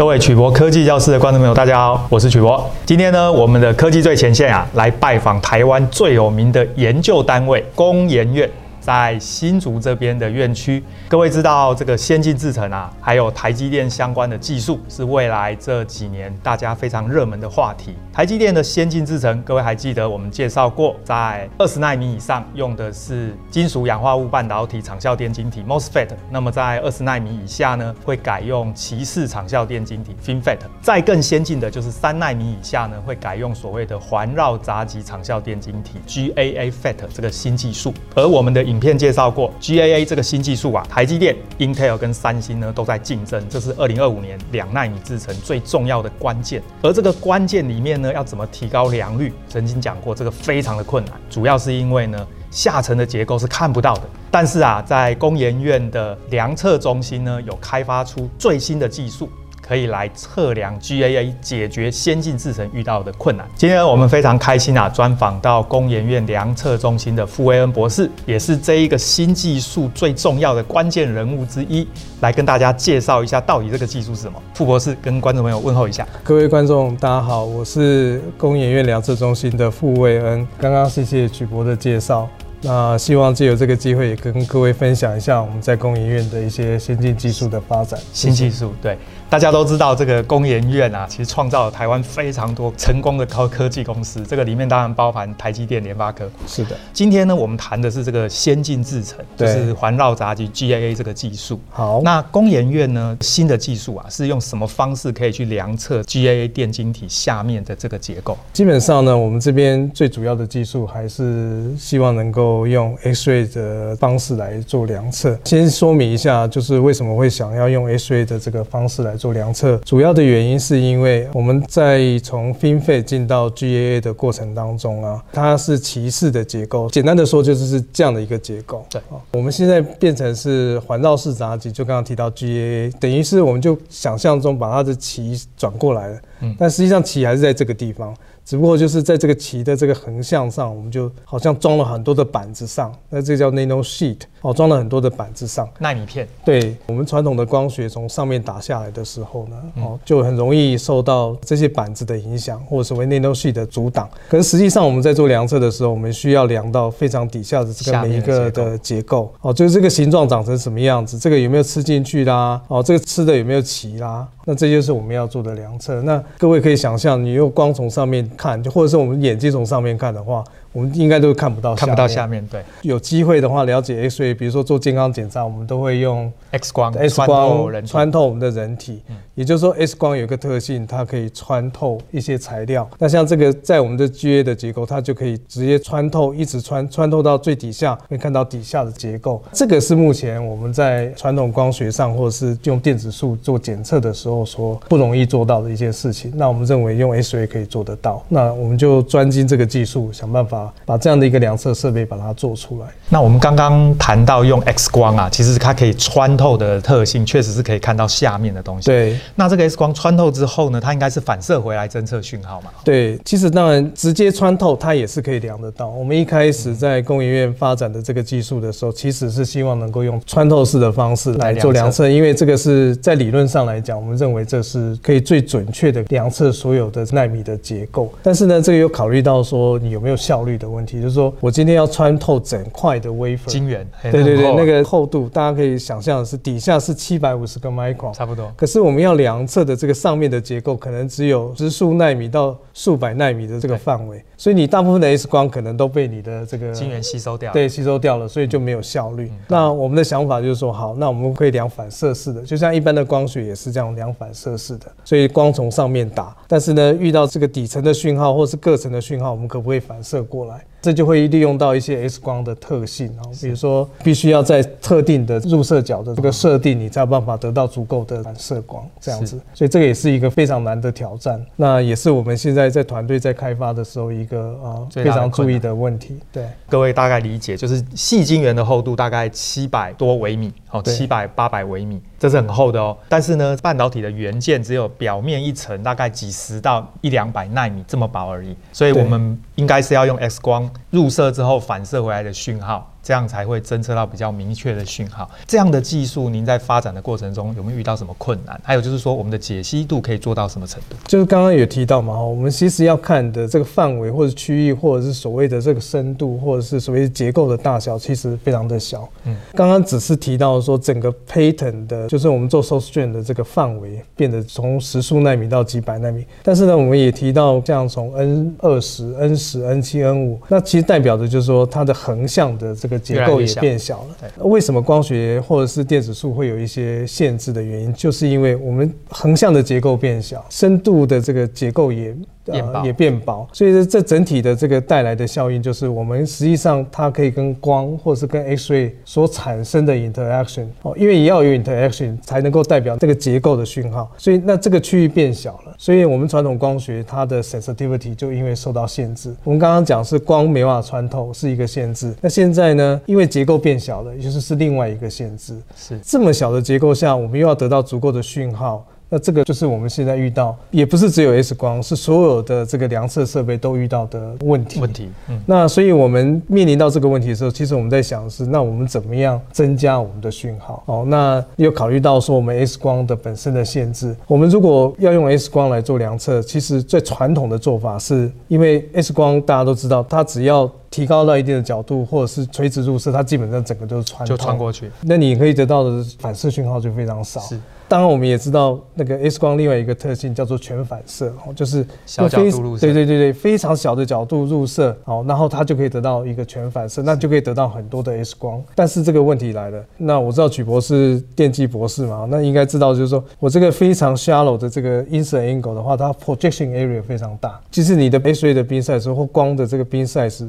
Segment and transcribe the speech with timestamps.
[0.00, 2.66] 各位曲博科技教室的观众朋友，大家好，我是曲博。
[2.86, 8.48] 今天呢，我们的科技最前线啊，来拜访台湾最有名的研究单位——工研院。
[8.80, 17.94] 在新竹这边的院区，各位知道这个先进制程啊，还有台积电相关的技术，是未来这几年大家非常热门的话题。
[18.12, 30.58] 台积电的先进制程，各位还记得我们介绍过，在二十纳米以上用的是金属氧化物半导体长效电晶体 MOSFET，那么在二十纳米以下呢，会改用鳍式长效电晶体 FinFET。
[30.80, 46.62] 再更先进的就是三纳米以下呢，会改用所谓的环绕杂极长效电晶体 GAA FET 这个新技术，而我们的影片介绍过 GAA 这个新技术啊，台积电、Intel 跟三星呢都在竞争，这是二零二五年两纳米制程最重要的关键。
[46.80, 49.32] 而这个关键里面呢，要怎么提高良率？
[49.48, 54.02] 曾经讲过，这个非常的困难，主要是因为呢，下层的结构是看不到的。
[54.30, 59.28] 但是啊，在工研院的量测中心呢，有开发出最新的技术。
[59.70, 63.46] 可以来测量 GAA，解决先进制程遇到的困难。
[63.54, 71.86] 今天我们非常开心啊，专访到工研院量测中心的傅威恩博士，也是这一个新技术最重要的关键人物之一，
[72.18, 74.42] 来跟大家介绍一下到底这个技术是什么。
[74.54, 76.04] 傅博士跟观众朋友问候一下。
[76.24, 80.44] 各位观众，大家好，我是工研院量测中心的傅威恩。
[80.58, 82.28] 刚刚谢谢曲博的介绍。
[82.62, 87.98] 那希望借由这个机会，也跟各位分享一下我们在工研院的一些先进技术的发展。
[88.12, 88.98] 新技术，对，
[89.30, 96.30] 大家都知道这个工研院啊，其实创造了台湾非常多成功的高科技公司，这个里面当然包含台积电、联发科。
[96.46, 101.58] 是的，今天呢，我们谈的是这个先进制程，就是环绕闸极 GAA 这个技术。
[101.70, 108.36] 好，那工研院呢，新的技术啊，是用什么方式可以去量测 GAA 电晶体下面的这个结构？
[108.52, 112.49] 基本上呢，我们这边最主要的技术还是希望能够。
[112.66, 115.38] 用 X-ray 的方式来做量测。
[115.44, 119.76] 先说明一下，就是为什么会想要用 X-ray 的这个方式来做量测。
[119.84, 126.88] 主要的原因是因为我们在从 FinFET 进到 GAA 的过程当中啊，它是鳍式的结构。
[126.90, 128.84] 简单的说，就是是这样的一个结构。
[128.90, 129.00] 对，
[129.32, 136.20] 我们现在变成是环绕式闸极，就刚刚提到 GAA，等于是我们就想象中把它的鳍转过来了。
[136.40, 138.14] 嗯，但实际上鳍还是在这个地方。
[138.50, 146.26] 只不过就是在这个棋的这个横向上，我们就好像装了很多的板子上，那这个叫 nano sheet 哦，装了很多的板子上，纳米片。
[146.44, 154.10] 对，我们传统的光学从上面打下来的时候呢，哦，就很容易受到这些板子的影响，或者所谓 nano sheet 的阻挡。
[154.28, 166.02] 可是实际上我们在做量测的时候，我们需要量到非常底下的这个每一个的结构，哦，就是这个形状长成什么样子，这个有没有吃进去啦，哦，这个吃的有没有齐啦，那这就是我们要做的量测。
[166.02, 170.42] 那各位可以想象，你用光从上面看，就或者是我们眼睛从上面看的话。
[170.72, 172.46] 我们应该都看不到，看不到下面。
[172.46, 179.02] 对，有机会的话，了解 X-ray，比如说做健康检查，我们都会用 X 光，X 光穿透我们的人体。
[179.34, 182.88] 也就是说，X 光有一个特性，它可以穿透一些材料。
[182.98, 189.42] 那像这个在我们的 GAA 的结构，它就可以直接穿透，一直穿穿透到最底下，可以看到底下的结构。
[189.52, 196.30] 这个是目前我们在传统光学上，或者是用电子束做检测的时候，说不容易做到的一些事情。
[196.36, 198.22] 那我们认为用 X-ray 可以做得到。
[198.28, 200.59] 那我们就专精这个技术，想办法。
[200.84, 202.86] 把这样的一个量测设备把它做出来。
[203.08, 208.86] 那我们刚刚谈到用 X 光啊，其实它可以穿透的特性，确实是可以看到下面的东西。
[208.86, 209.16] 对。
[209.34, 212.70] 那这个 X 光穿透之后呢，它应该是反射回来侦测讯号嘛？
[212.84, 213.18] 对。
[213.24, 215.88] 其实当然直接穿透它也是可以量得到。
[215.88, 228.12] 我们一开始在工研院发展的这个技术的时候，其实是希望能够用穿透式的方式来做量测，因为这个是在理论上来讲，我们认为这是可以最准确的量测所有的纳米的结构。
[228.22, 238.52] 但是呢，这个又考虑到说你有没有效率的问题，就是说我今天要穿透整块的 wafer 晶圆，对对对，那个厚度大家可以想象的是底下是七百五十个 micron，差不多。
[238.56, 249.30] 可是我们要量测的这个上面的结构，可能只有十数纳米到数百纳米的这个范围，所以你大部分的 X 光可能都被你的这个晶圆吸收掉，对，吸收掉了，所以就没有效率。
[249.48, 260.69] 那我们的想法就是说，好，那我们可以量反射式的，就像一般的光学也是这样量反射式的，所以光从上面打，但是呢，遇到这个底层的讯号或是各层的讯号，我们可不可以反射过来？
[260.82, 269.38] 这就会利用到一些 X 光的特性啊，比如说必须要在特定的入射角的这个设定，你才有办法得到足够的反射光这样子。
[269.52, 276.18] 所以这个也是一个非常难的挑战，那也是我们现在在团队在开发的时候一个啊非常注意的问题。
[276.32, 282.96] 对，各位大概理解，就是细晶圆的厚度大概七百多微米，哦，七百八百微米，这是很厚的哦。
[283.08, 290.69] 但是呢，半导体的元件只有表面一层，大概几十到一两百纳米这么薄而已，所以我们应该是要用 X 光。
[290.90, 292.92] 入射之后反射回来的讯号。
[293.10, 295.28] 这样才会侦测到比较明确的讯号。
[295.44, 298.56] 这样的技术，您在发展的过程中有没有遇到什么困难？
[298.62, 300.94] 还有就是说，我们的解析度可以做到什么程度？
[301.08, 309.08] 就是刚刚有提到嘛，我们其实要看的这个范围或者区域，或者是所谓的这个深度，或者是所谓结构的大小，其实非常的小。
[309.24, 324.16] 嗯，刚刚只是提到说整个 pattern 的，就是我们做 source gen 的这个范围变得从十数纳米到几百纳米，但是呢，我们也提到这样从 N 二十、N 十、N 七、N 五，那其实代表的就是说它的横向的这个结构也变小了。
[324.20, 332.14] 对，为什么光学或者是电子束会有一些限制的原因，就是因为我们横向的结构变小，深度的这个结构也。
[332.46, 349.34] 呃，也变薄，所以这整体的这个带来的效应就是，我们实际上它可以跟光或是跟 X-ray 所产生的 interaction 哦，因为也要有 interaction 才能够代表这个结构的讯号，所以那这个区域变小了，所以我们传统光学它的 sensitivity 就因为受到限制。
[349.44, 355.56] 我们刚刚讲是光没办法穿透是一个限制，那现在呢，因为结构变小了，也就是是另外一个限制。
[355.76, 358.84] 是这么小的结构下，我们又要得到足够的讯号。
[359.12, 364.80] 那这个就是我们现在遇到，也不是只有 X 光，是所有的这个量测设备都遇到的问题。
[364.80, 365.38] 问题，嗯。
[365.44, 370.82] 那所以我们面临到这个问题的时候，其实我们在想的是，那我们怎么样增加我们的讯号？
[370.86, 374.14] 哦，那又考虑到说我们 X 光的本身的限制。
[374.28, 384.88] 我们如果要用 X 光来做量测，其实最传统的做法是，因为 X 光大家都知道，它只要提高到一定的角度，或者是垂直入射，它基本上整个都是穿就穿过去。
[385.02, 387.40] 那你可以得到的反射讯号就非常少。
[387.40, 387.58] 是。
[387.90, 398.62] 当然，我们也知道那个 X 光另外一个特性叫做全反射，哦，就是小角度入射，对对对对，非常小的角度入射，哦，然后它就可以得到一个全反射，那就可以得到很多的 X 光。
[398.76, 407.60] 但是这个问题来了，那我知道曲博士电机博士嘛，那应该知道就是说我这个非常 shallow 的这个 insert angle 的话，它 projection area 非常大。
[407.72, 410.48] 其实你的 X-ray 的 beam size 或光的这个 beam size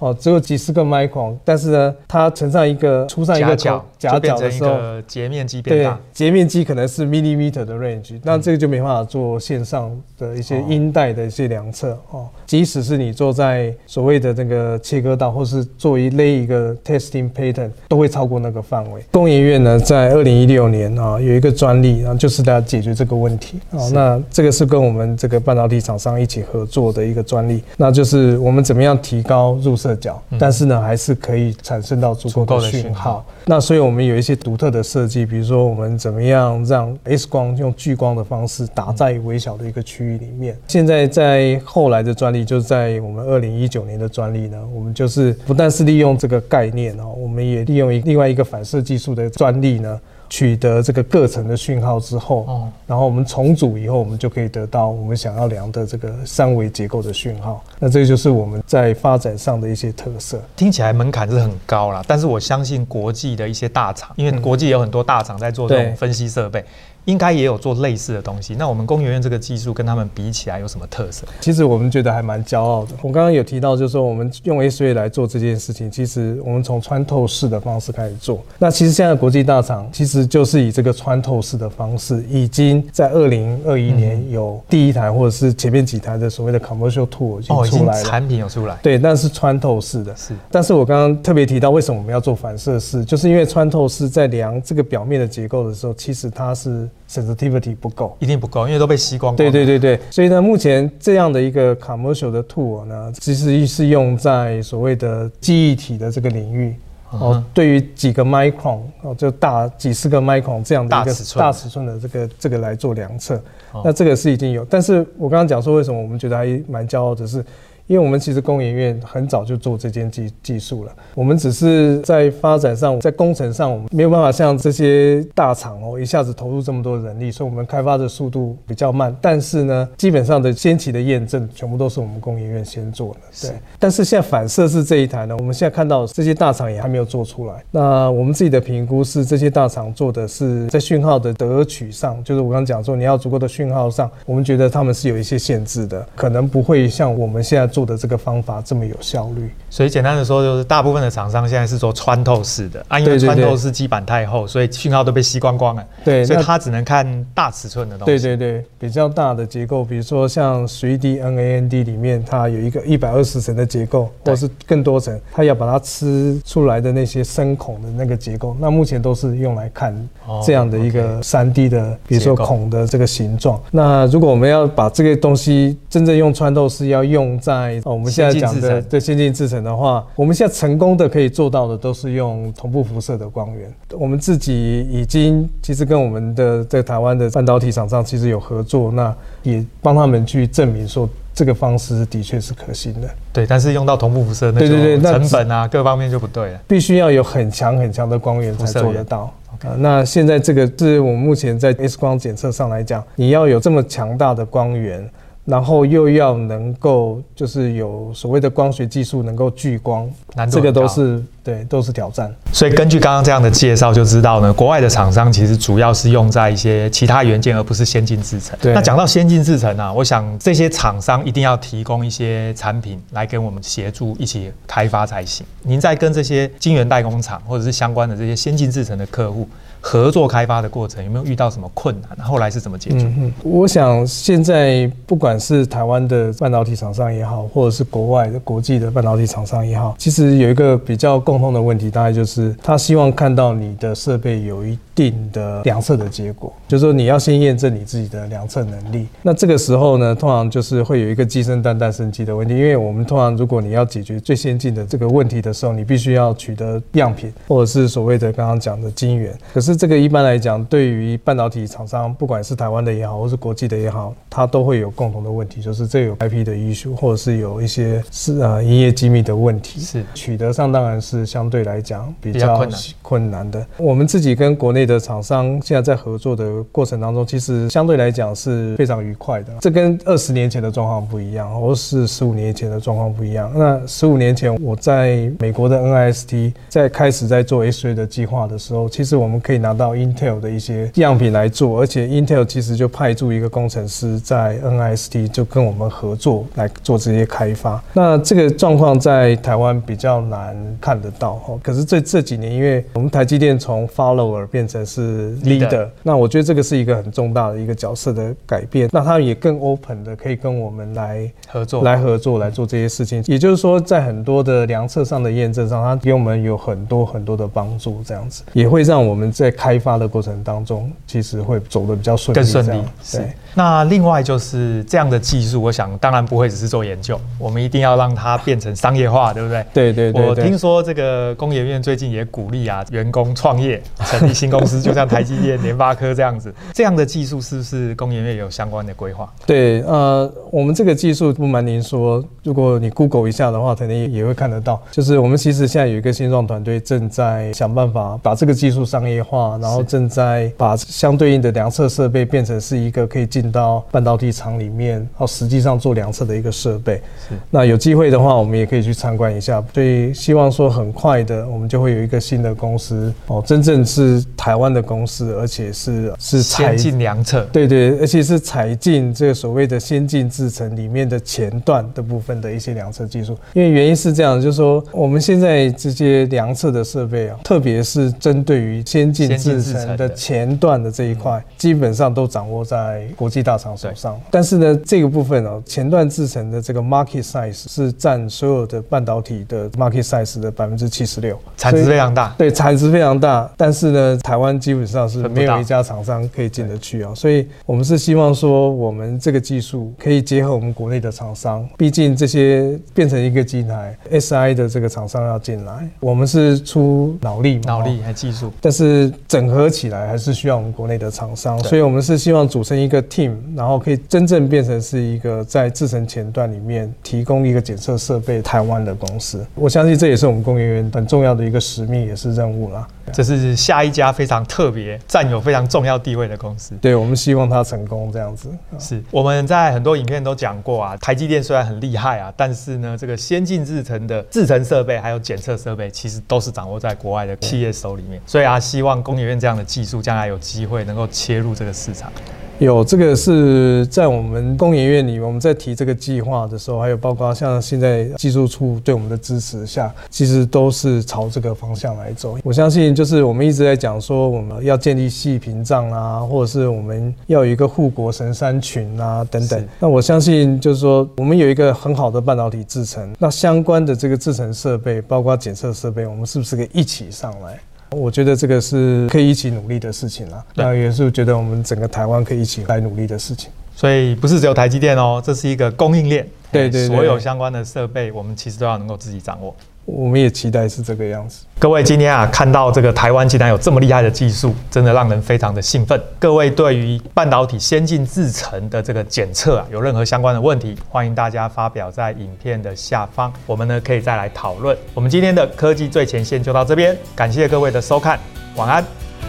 [0.00, 7.60] 哦，只有几十个 micron，但是呢，它乘上一个出上一个角夹角的时候，截面积变大，截面积可能是 millimeter。
[7.60, 12.28] 的 range，那这个就没办法做线上的一些音带的一些量测哦。
[12.50, 19.00] 即使是你坐在所谓的那个切割道，或是做一勒一个 testing pattern，都会超过那个范围。
[19.12, 23.78] 工研院呢，在二零一六年啊，有一个专利，然后就是来解决这个问题啊。
[23.92, 33.24] 那这个是跟我们这个半导体厂商一起合作的一个专利，那就是我们怎么样提高入射角，但是呢，还是可以产生到足够的讯号。
[33.44, 40.58] 那所以我们有一些独特的设计，比如说我们怎么样让 X 光用聚光的方式打在微小的一个区域里面。
[40.66, 57.62] 现在在后来的专利，就是在我们二零一九年的专利呢，我们就是不但是利用这个概念哦，我们也利用另外一个反射技术的专利呢，取得这个各层的讯号之后，然后我们重组以后，我们就可以得到我们想要量的这个三维结构的讯号。
[57.78, 60.40] 那这就是我们在发展上的一些特色。
[60.56, 66.64] 听起来门槛是很高啦，但是我相信国际的一些大厂，因为国际有很多大厂在做这种分析设备。
[67.06, 68.54] 应该也有做类似的东西。
[68.58, 71.26] 那我们工研院这个技术跟他们比起来有什么特色？
[71.40, 72.92] 其实我们觉得还蛮骄傲的。
[73.02, 78.42] 我刚刚有提到，就是说我们用 X-ray 来做这件事情，其实我们从穿透式的方式开始做。
[78.58, 88.78] 那其实现在国际大厂其实就是以这个穿透式的方式，已经在二零二一年有第一台或者是前面几台的所谓的 commercial tool 已经出来了，产品有出来。
[88.82, 90.14] 对，但是穿透式的。
[90.14, 90.34] 是。
[90.50, 93.04] 但是我刚刚特别提到，为什么我们要做反射式？
[93.04, 96.88] 就是因为穿透式在量这个表面的结构的时候，其实它是。
[97.08, 99.36] Sensitivity 不够，一定不够，因为都被吸光，光。
[99.36, 106.74] 对对对对，所以呢，目前这样的一个 commercial 的 tool 呢，其实是用在所谓的记忆体的这个领域。
[107.10, 113.42] 哦，对于几个 micron 哦，就大几十个 micron 这样的一个大尺寸的这个这个来做量测，
[113.84, 114.64] 那这个是已经有。
[114.66, 117.44] 但是我刚刚讲说，为什么我们觉得还蛮骄傲的是。
[117.90, 129.12] 因为我们其实工研院很早就做这件技技术了，我们只是在发展上，在工程上，我们没有办法像这些大厂哦，一下子投入这么多人力，所以我们开发的速度比较慢。
[129.20, 133.20] 但是呢，基本上的先期的验证全部都是我们工研院先做的。
[133.42, 133.50] 对。
[133.76, 137.54] 但是现在反射式这一台呢，我们现在看到这些大厂也还没有做出来。
[137.72, 147.79] 那我们自己的评估是，这些大厂做的是在讯号的得取上，就是我刚刚讲说，你要足够的讯号上，我们觉得他们是有一些限制的，可能不会像我们现在做。
[147.80, 155.86] 做的这个方法这么有效率，所以简单的说，就是大部分的厂商现在是做穿透式的啊，因为穿透式基板太厚，所以讯号都被吸光光了。
[156.04, 158.22] 对，所以它只能看大尺寸的东西。
[158.22, 169.96] 对对对，比较大的结构，比如说像 3D NAND 里面，它有一个一百二十层的结构，或是更多层，它要把它吃出来的那些深孔的那个结构，那目前都是用来看
[170.44, 173.58] 这样的一个三 D 的，比如说孔的这个形状。
[173.70, 183.70] 那如果我们要把这个东西真正用穿透式要用在在我们现在讲的对先进制程的话，我们现在成功的可以做到的都是用同步辐射的光源。
[183.92, 193.08] 我们自己已经其实跟我们的在台湾的半导体厂商其实有合作，那也帮他们去证明说这个方式的确是可行的。
[193.32, 194.66] 对，但是用到同步辐射，那
[195.00, 199.32] 成本啊各方面就不对了，必须要有很强很强的光源才做得到。
[199.58, 199.74] Okay.
[199.76, 205.06] 那现在这个是我们目前在 X 光检测上来讲，你要有这么强大的光源。
[205.46, 210.08] 然后又要能够，就是有所谓的光学技术能够聚光，
[210.50, 212.32] 这个都是对，都是挑战。
[212.52, 218.56] 所以根据刚刚这样的介绍，就知道呢，国外的厂商其实主要是用在一些其他元件，而不是先进制程。
[218.60, 218.74] 对。
[218.74, 225.44] 那讲到先进制程啊，我想这些厂商一定要提供一些产品来跟我们协助一起开发才行。
[225.62, 229.48] 您在跟这些晶圆代工厂或者是相关的这些先进制程的客户，
[229.80, 232.26] 合作开发的过程有没有遇到什么困难？
[232.26, 232.98] 后来是怎么解决？
[233.18, 249.06] 嗯，我想现在不管是台湾的半导体厂商也好，或者是国外的国际的半导体厂商也好，其实有一个比较共通的问题，大概就是他希望看到你的设备有一定的量测的结果，就是说你要先验证你自己的量测能力。
[249.22, 259.36] 那这个时候呢，通常就是会有一个鸡生蛋蛋生鸡的问题，因为我们通常如果你要解决最先进的这个问题的时候，你必须要取得样品，或者是所谓的刚刚讲的晶圆。
[259.54, 269.80] 可是这个一般来讲，对于半导体厂商，不管是台湾的也好，或是国际的也好，它都会有共同的问题，就是这有 IP 的 issue，或者是有一些是呃营业机密的问题。
[269.80, 273.66] 是取得上当然是相对来讲比较困难困难的。
[273.76, 279.52] 我们自己跟国内的厂商现在在合作的过程当中，其实相对来讲是非常愉快的。
[279.60, 283.52] 这跟二十年前的状况不一样，或是十五年前的状况不一样。
[283.54, 289.60] 那十五年前我在美国的 NIST 在开始在做 SR 的计划的时候，其实我们可以。
[289.60, 297.82] 拿到 Intel 的一些样品来做，而且 Intel 其实就派驻一个工程师在 NIST 就跟我们合作来做这些开发。
[297.92, 301.60] 那这个状况在台湾比较难看得到哈。
[301.62, 308.88] 可是这这几年，因为我们台积电从 follower 变成是 leader，那我觉得这个是一个很重大的一个角色的改变。
[308.92, 313.22] 那他也更 open 的可以跟我们来合作，来合作来做这些事情。
[313.26, 322.84] 也就是说，在很多的量测上的验证上，他给我们有很多很多的帮助，这样子也会让我们在开发的过程当中，其实会走得比较顺利，更顺利。
[323.02, 323.22] 是。
[323.52, 329.64] 那另外就是这样的技术，我想当然不会只是做研究，我们一定要让它变成商业化，对不对？
[329.74, 330.24] 对对对。
[330.24, 336.52] 我听说这个工研院最近也鼓励啊，员工创业，成立新公司，就像台积电、联发科这样子。
[336.72, 339.30] 这样的技术是不是工研院有相关的规划？
[339.46, 344.80] 对，呃，我们这个技术不瞒您说，如果你 Google 一下的话，肯定也会看得到。
[344.90, 357.00] 就是我们其实现在有一个新创团队正在想办法把这个技术商业化，然后正在把相对应的量测设备变成是一个可以进到半导体厂里面，然后，实际上做量测的一个设备。
[357.28, 357.34] 是。
[357.50, 359.62] 那有机会的话，我们也可以去参观一下。
[359.72, 367.42] 所以希望说很快的，我们就会有一个新的公司哦，真正是台湾的公司，而且是是先进量测。
[367.52, 373.36] 对对，而且是采进这个所谓的先进制程里面的前段的部分的一些量测技术。
[373.52, 384.20] 因为原因是这样，就是说我们现在这些量测的设备啊，特别是针对于先进制程的前段的这一块，基本上都掌握在国际大厂手上。
[384.30, 392.34] 但是呢，这个部分哦，前段制程的这个 market size 是占所有的半导体的 market size 的百分之七十六，产值非常大。
[392.38, 393.50] 对，产值非常大。
[393.56, 397.14] 但是呢，台湾基本上是没有一家厂商可以进得去啊。
[397.14, 419.44] 所以我们是希望说，我们这个技术可以结合我们国内的厂商，毕竟这些变成一个机台，SI 的这个厂商要进来，我们是出脑力嘛，脑力还技术，但是整合起来还是需要我们国内的厂商，所以我们是希望组成一个 team，然后可以真正变成是一个在制程前段里面提供一个检测设备台湾的公司。
[419.54, 422.86] 我相信这也是我们工研院很重要的一个使命，也是任务啦。
[423.12, 426.74] 这是下一家非常特别、占有非常重要地位的公司。
[426.80, 428.48] 对，我们希望它成功这样子。
[428.78, 438.22] 是我们在很多影片都讲过啊，台积电虽然很厉害啊，但是呢，这个先进制程的制程设备还有检测设备，其实都是掌握在国外的企业手里面。
[438.24, 442.12] 所以啊，希望工研院这样的技术将来有机会能够切入这个市场。
[442.60, 452.36] 有这个是在我们工研院里，我们在提这个计划的时候，还有包括像现在技术处对我们的支持下，其实都是朝这个方向来走。
[452.44, 459.66] 我相信，就是我们一直在讲说，我们要建立细屏障啊，或者是我们要有一个护国神山群啊等等。
[459.78, 467.58] 那我相信，就是说我们有一个很好的半导体制程，那相关的这个制程设备，包括检测设备，我们是不是可以一起上来？
[467.90, 470.44] 我觉得这个是可以一起努力的事情了。
[470.54, 473.50] 那也是觉得我们整个台湾可以一起来努力的事情。
[473.74, 476.26] 所以不是只有台积电哦，这是一个供应链。
[476.52, 479.54] 对对，对，所有相关的设备，我们其实都要能够自己掌握。
[479.84, 481.44] 我们也期待是这个样子。
[481.58, 486.00] 各位今天啊，看到这个台湾竟然有这么厉害的技术，真的让人非常的兴奋。
[486.18, 494.76] 各位对于半导体先进制程的这个检测啊，有任何相关的问题，欢迎大家发表在影片的下方，我们呢可以再来讨论。
[494.94, 498.18] 我们今天的科技最前线就到这边，感谢各位的收看，
[498.56, 498.84] 晚安，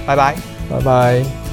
[0.06, 0.36] 拜拜，
[0.70, 1.51] 拜拜。